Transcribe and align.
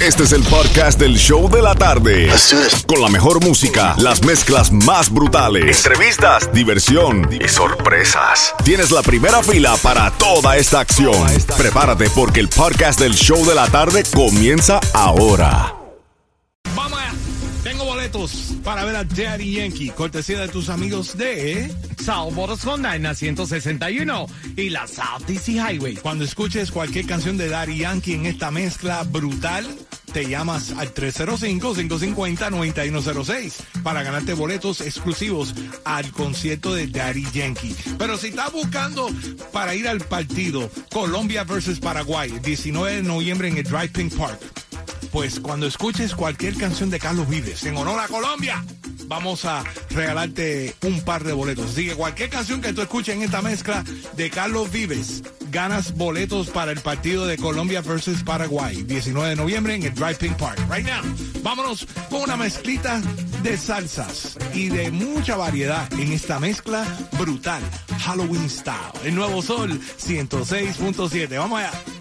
Este 0.00 0.22
es 0.22 0.32
el 0.32 0.44
podcast 0.44 1.00
del 1.00 1.16
show 1.16 1.50
de 1.50 1.60
la 1.60 1.74
tarde. 1.74 2.30
Con 2.86 3.02
la 3.02 3.08
mejor 3.08 3.44
música, 3.44 3.96
las 3.98 4.24
mezclas 4.24 4.70
más 4.70 5.12
brutales, 5.12 5.84
entrevistas, 5.84 6.52
diversión 6.52 7.28
y 7.32 7.48
sorpresas. 7.48 8.54
Tienes 8.64 8.92
la 8.92 9.02
primera 9.02 9.42
fila 9.42 9.76
para 9.82 10.12
toda 10.12 10.56
esta 10.56 10.78
acción. 10.78 11.26
Prepárate 11.56 12.08
porque 12.10 12.38
el 12.38 12.48
podcast 12.48 13.00
del 13.00 13.14
show 13.14 13.44
de 13.44 13.56
la 13.56 13.66
tarde 13.66 14.04
comienza 14.14 14.78
ahora. 14.94 15.74
Vamos 16.76 17.00
allá. 17.00 17.12
Tengo 17.64 17.84
boletos 17.84 18.54
para 18.62 18.84
ver 18.84 18.94
a 18.94 19.02
Daddy 19.02 19.54
Yankee, 19.54 19.90
cortesía 19.90 20.38
de 20.38 20.48
tus 20.48 20.68
amigos 20.68 21.18
de 21.18 21.74
South 22.04 22.34
Boros 22.34 22.64
Honda 22.64 22.94
en 22.94 23.02
la 23.02 23.16
161 23.16 24.26
y 24.56 24.70
la 24.70 24.86
South 24.86 25.26
DC 25.26 25.52
Highway. 25.54 25.96
Cuando 25.96 26.24
escuches 26.24 26.70
cualquier 26.70 27.04
canción 27.06 27.36
de 27.36 27.48
Daddy 27.48 27.78
Yankee 27.78 28.14
en 28.14 28.26
esta 28.26 28.52
mezcla 28.52 29.02
brutal, 29.02 29.66
te 30.18 30.26
llamas 30.26 30.72
al 30.72 30.92
305-550-9106 30.94 33.52
para 33.84 34.02
ganarte 34.02 34.34
boletos 34.34 34.80
exclusivos 34.80 35.54
al 35.84 36.10
concierto 36.10 36.74
de 36.74 36.88
Daddy 36.88 37.24
Yankee. 37.32 37.76
Pero 37.96 38.18
si 38.18 38.30
estás 38.30 38.50
buscando 38.50 39.08
para 39.52 39.76
ir 39.76 39.86
al 39.86 40.00
partido 40.00 40.68
Colombia 40.92 41.44
versus 41.44 41.78
Paraguay, 41.78 42.36
19 42.42 42.96
de 42.96 43.04
noviembre 43.04 43.46
en 43.46 43.58
el 43.58 43.62
Drive 43.62 43.90
Pink 43.90 44.12
Park, 44.14 44.40
pues 45.12 45.38
cuando 45.38 45.68
escuches 45.68 46.16
cualquier 46.16 46.56
canción 46.56 46.90
de 46.90 46.98
Carlos 46.98 47.28
Vives 47.28 47.62
en 47.62 47.76
honor 47.76 48.00
a 48.00 48.08
Colombia, 48.08 48.64
vamos 49.06 49.44
a 49.44 49.62
regalarte 49.90 50.74
un 50.82 51.00
par 51.02 51.22
de 51.22 51.32
boletos. 51.32 51.70
Así 51.70 51.86
que 51.86 51.94
cualquier 51.94 52.28
canción 52.28 52.60
que 52.60 52.72
tú 52.72 52.82
escuches 52.82 53.14
en 53.14 53.22
esta 53.22 53.40
mezcla 53.40 53.84
de 54.16 54.30
Carlos 54.30 54.72
Vives, 54.72 55.22
ganas 55.50 55.94
boletos 55.96 56.48
para 56.48 56.72
el 56.72 56.80
partido 56.80 57.26
de 57.26 57.36
Colombia 57.36 57.80
versus 57.80 58.22
Paraguay, 58.22 58.82
19 58.82 59.30
de 59.30 59.36
noviembre 59.36 59.74
en 59.74 59.82
el 59.82 59.94
Drive 59.94 60.16
Pink 60.16 60.36
Park. 60.36 60.58
Right 60.70 60.86
now, 60.86 61.02
vámonos 61.42 61.86
con 62.10 62.22
una 62.22 62.36
mezclita 62.36 63.00
de 63.42 63.56
salsas 63.56 64.36
y 64.54 64.68
de 64.68 64.90
mucha 64.90 65.36
variedad 65.36 65.92
en 65.94 66.12
esta 66.12 66.38
mezcla 66.38 66.84
brutal, 67.18 67.62
Halloween 68.00 68.48
Style. 68.48 68.76
El 69.04 69.14
nuevo 69.14 69.42
Sol 69.42 69.80
106.7. 69.80 71.38
Vamos 71.38 71.60
allá. 71.60 71.97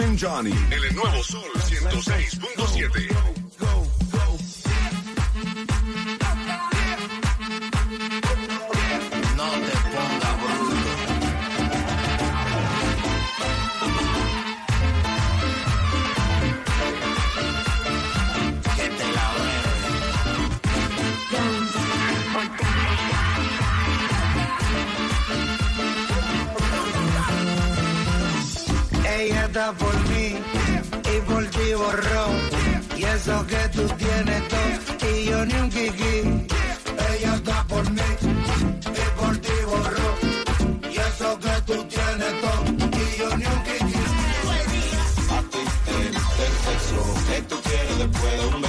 And 0.00 0.18
Johnny. 0.18 0.52
El 0.70 0.94
nuevo 0.94 1.22
Sol 1.22 1.50
106.7. 1.54 3.27
Y 31.88 33.04
eso 33.04 33.46
que 33.46 33.68
tú 33.72 33.88
tienes 33.96 34.48
todo 34.48 35.08
y 35.10 35.24
yo 35.24 35.46
ni 35.46 35.54
un 35.54 35.70
kiki. 35.70 36.46
Ella 37.14 37.34
está 37.34 37.64
por 37.64 37.90
mí 37.90 38.02
y 38.84 39.20
por 39.20 39.38
ti 39.38 39.52
borró. 39.64 40.08
Y 40.92 40.96
eso 40.98 41.38
que 41.38 41.62
tú 41.66 41.84
tienes 41.84 42.40
todo 42.42 42.64
y 42.92 43.18
yo 43.18 43.36
ni 43.38 43.46
un 43.46 43.62
kiki. 43.68 44.00
A 45.30 45.40
ti 45.50 45.62
te 45.86 46.08
el 46.08 46.14
sexo. 46.14 47.00
Que 47.30 47.42
tú 47.42 47.56
quieres 47.62 47.98
después 47.98 48.32
de 48.38 48.46
un 48.54 48.60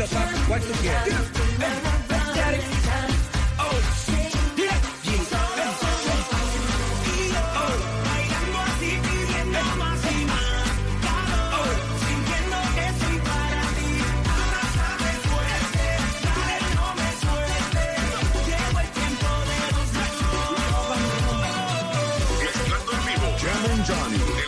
Tengo 0.00 0.12
todo 0.12 0.22
el 0.22 0.28
estilo, 0.28 0.32
papi. 0.32 0.46
¿Cuál 0.48 0.60
tú 0.62 0.72
quieres? 0.80 1.14
Mezclando 22.38 22.92
en 22.92 23.06
vivo. 23.06 23.36
Jam 23.38 23.70
and 23.70 23.84
Johnny. 23.86 24.39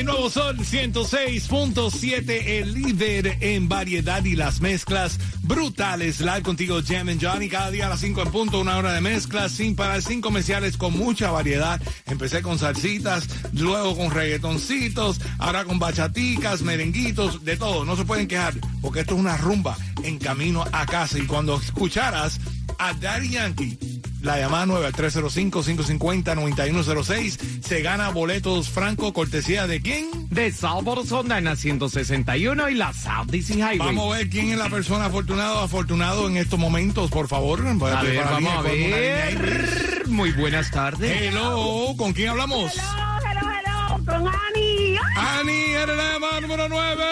Baby, 0.00 0.12
nuevo 0.12 0.30
Sol 0.30 0.56
106.7, 0.56 2.30
el 2.46 2.72
líder 2.72 3.36
en 3.40 3.68
variedad 3.68 4.24
y 4.24 4.34
las 4.34 4.62
mezclas 4.62 5.18
brutales. 5.42 6.20
Live 6.20 6.42
contigo, 6.42 6.80
Jam 6.82 7.10
and 7.10 7.22
Johnny, 7.22 7.50
cada 7.50 7.70
día 7.70 7.84
a 7.86 7.90
las 7.90 8.00
5 8.00 8.22
en 8.22 8.30
punto, 8.30 8.60
una 8.60 8.78
hora 8.78 8.94
de 8.94 9.02
mezclas 9.02 9.52
sin 9.52 9.76
parar, 9.76 10.00
sin 10.00 10.22
comerciales, 10.22 10.78
con 10.78 10.96
mucha 10.96 11.30
variedad. 11.30 11.80
Empecé 12.06 12.40
con 12.40 12.58
salsitas, 12.58 13.28
luego 13.52 13.94
con 13.94 14.10
reggaetoncitos, 14.10 15.20
ahora 15.38 15.64
con 15.64 15.78
bachaticas, 15.78 16.62
merenguitos, 16.62 17.44
de 17.44 17.58
todo. 17.58 17.84
No 17.84 17.94
se 17.94 18.06
pueden 18.06 18.26
quejar, 18.26 18.54
porque 18.80 19.00
esto 19.00 19.14
es 19.14 19.20
una 19.20 19.36
rumba 19.36 19.76
en 20.02 20.18
camino 20.18 20.64
a 20.72 20.86
casa. 20.86 21.18
Y 21.18 21.26
cuando 21.26 21.56
escucharas 21.56 22.40
a 22.78 22.94
Daddy 22.94 23.30
Yankee, 23.30 23.78
La 24.22 24.38
llamada 24.38 24.66
9 24.66 24.86
al 24.86 24.92
305-550-9106. 24.92 27.38
Se 27.62 27.80
gana 27.82 28.10
boletos 28.10 28.68
franco, 28.68 29.12
cortesía 29.14 29.66
de 29.66 29.80
quién? 29.80 30.10
De 30.28 30.52
Salvador 30.52 31.06
Sonda 31.06 31.38
en 31.38 31.44
la 31.44 31.56
161 31.56 32.68
y 32.68 32.74
la 32.74 32.92
South 32.92 33.28
DC 33.28 33.54
Highway. 33.54 33.78
Vamos 33.78 34.14
a 34.14 34.18
ver 34.18 34.28
quién 34.28 34.50
es 34.50 34.58
la 34.58 34.68
persona 34.68 35.06
afortunada 35.06 35.54
o 35.54 35.60
afortunado 35.64 36.28
en 36.28 36.36
estos 36.36 36.58
momentos, 36.58 37.10
por 37.10 37.28
favor. 37.28 37.60
A 37.66 37.72
ver, 38.02 38.22
vamos 38.24 38.52
a 38.52 38.60
ver. 38.62 40.02
Muy 40.08 40.32
buenas 40.32 40.70
tardes. 40.70 41.22
Hello, 41.22 41.94
¿con 41.96 42.12
quién 42.12 42.28
hablamos? 42.28 42.74
Hello, 42.74 42.84
hello, 43.30 43.40
hello, 43.58 43.88
con 44.04 44.28
Ani. 44.28 44.98
Ani, 45.16 45.62
eres 45.72 45.96
la 45.96 46.12
llamada 46.12 46.40
número 46.42 46.68
9. 46.68 47.04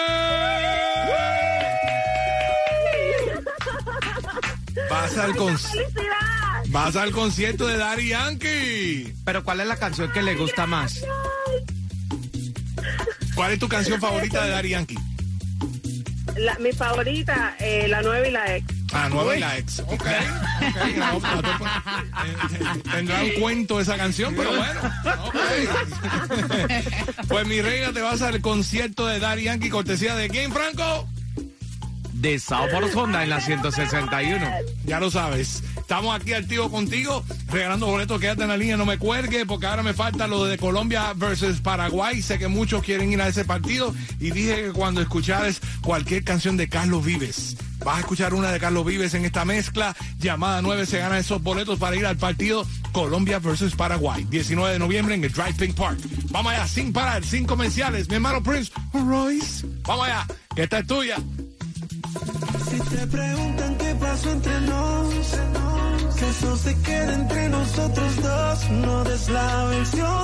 Vas 4.89 5.17
al, 5.17 5.35
con- 5.35 5.57
¡Felicidad! 5.57 6.03
Vas 6.69 6.95
al 6.95 7.11
concierto 7.11 7.67
de 7.67 7.77
Daddy 7.77 8.09
Yankee. 8.09 9.13
Pero 9.25 9.43
¿cuál 9.43 9.59
es 9.61 9.67
la 9.67 9.77
canción 9.77 10.11
que 10.11 10.21
le 10.21 10.35
gusta 10.35 10.65
más? 10.65 11.01
¿Cuál 13.35 13.53
es 13.53 13.59
tu 13.59 13.67
canción 13.69 13.99
favorita 14.01 14.43
de 14.45 14.51
Daddy 14.51 14.69
Yankee? 14.69 14.97
La- 16.37 16.57
mi 16.59 16.71
favorita, 16.71 17.55
eh, 17.59 17.87
la 17.87 18.01
nueva 18.01 18.27
y 18.27 18.31
la 18.31 18.55
ex. 18.55 18.65
Ah, 18.93 19.09
nueva 19.09 19.35
y 19.35 19.39
la 19.39 19.57
ex. 19.57 19.79
Ok. 19.79 19.91
ok, 19.93 20.05
no, 20.97 21.19
no 21.19 21.41
te 21.41 21.47
puedo- 21.57 21.71
eh, 22.25 22.81
Tendrá 22.91 23.23
un 23.23 23.29
cuento 23.31 23.79
esa 23.79 23.97
canción, 23.97 24.33
pero 24.35 24.55
bueno. 24.55 24.79
ok. 25.25 25.35
Pues 27.27 27.45
mi 27.47 27.61
reina, 27.61 27.91
te 27.93 28.01
vas 28.01 28.21
al 28.21 28.41
concierto 28.41 29.05
de 29.05 29.19
Daddy 29.19 29.43
Yankee, 29.43 29.69
cortesía 29.69 30.15
de 30.15 30.29
quién, 30.29 30.51
Franco? 30.51 31.07
De 32.19 32.37
Salvador 32.37 32.91
Sonda 32.91 33.23
en 33.23 33.29
la 33.29 33.39
161. 33.39 34.45
Ya 34.85 34.99
lo 34.99 35.09
sabes. 35.09 35.63
Estamos 35.77 36.13
aquí 36.13 36.33
activos 36.33 36.69
contigo, 36.69 37.23
regalando 37.47 37.87
boletos. 37.87 38.19
Quédate 38.19 38.43
en 38.43 38.49
la 38.49 38.57
línea, 38.57 38.75
no 38.75 38.85
me 38.85 38.97
cuelgue, 38.97 39.45
porque 39.45 39.67
ahora 39.67 39.83
me 39.83 39.93
falta 39.93 40.27
lo 40.27 40.43
de 40.43 40.57
Colombia 40.57 41.13
versus 41.15 41.61
Paraguay. 41.61 42.21
Sé 42.21 42.37
que 42.37 42.49
muchos 42.49 42.83
quieren 42.83 43.13
ir 43.13 43.21
a 43.21 43.29
ese 43.29 43.45
partido. 43.45 43.95
Y 44.19 44.31
dije 44.31 44.63
que 44.63 44.71
cuando 44.73 45.01
escuchares 45.01 45.61
cualquier 45.81 46.25
canción 46.25 46.57
de 46.57 46.67
Carlos 46.67 47.05
Vives, 47.05 47.55
vas 47.85 47.97
a 47.97 47.99
escuchar 48.01 48.33
una 48.33 48.51
de 48.51 48.59
Carlos 48.59 48.85
Vives 48.85 49.13
en 49.13 49.23
esta 49.23 49.45
mezcla. 49.45 49.95
Llamada 50.19 50.61
9 50.61 50.85
se 50.87 50.99
ganan 50.99 51.19
esos 51.19 51.41
boletos 51.41 51.79
para 51.79 51.95
ir 51.95 52.05
al 52.05 52.17
partido 52.17 52.67
Colombia 52.91 53.39
versus 53.39 53.75
Paraguay. 53.75 54.27
19 54.29 54.73
de 54.73 54.79
noviembre 54.79 55.15
en 55.15 55.23
el 55.23 55.31
Drive 55.31 55.53
Pink 55.53 55.73
Park. 55.73 55.99
Vamos 56.31 56.51
allá, 56.51 56.67
sin 56.67 56.91
parar, 56.91 57.23
sin 57.23 57.45
comerciales. 57.45 58.09
Mi 58.09 58.15
hermano 58.15 58.43
Prince 58.43 58.73
Royce. 58.93 59.65
Vamos 59.87 60.05
allá, 60.05 60.27
que 60.53 60.63
esta 60.63 60.79
es 60.79 60.87
tuya. 60.87 61.15
Si 62.69 62.79
te 62.79 63.07
preguntan 63.07 63.75
qué 63.77 63.95
pasó 63.95 64.29
entre 64.31 64.61
nos, 64.61 65.13
que 66.17 66.29
eso 66.29 66.57
se 66.57 66.81
quede 66.81 67.13
entre 67.13 67.49
nosotros 67.49 68.15
dos. 68.21 68.69
No 68.69 69.03
des 69.05 69.29
la 69.29 69.65
versión 69.65 70.18